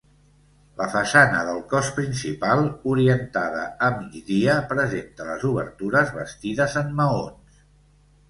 La 0.81 0.85
façana 0.93 1.41
del 1.49 1.59
cos 1.73 1.89
principal, 1.97 2.63
orientada 2.93 3.61
a 3.87 3.91
migdia, 3.99 4.55
presenta 4.73 5.27
les 5.29 5.45
obertures 5.51 6.13
bastides 6.17 6.79
en 6.85 6.89
maons. 7.03 7.61